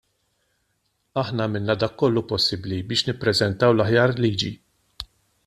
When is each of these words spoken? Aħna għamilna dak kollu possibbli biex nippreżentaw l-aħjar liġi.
Aħna 1.23 1.45
għamilna 1.45 1.75
dak 1.83 1.93
kollu 2.03 2.23
possibbli 2.31 2.81
biex 2.93 3.05
nippreżentaw 3.11 3.75
l-aħjar 3.77 4.17
liġi. 4.27 4.53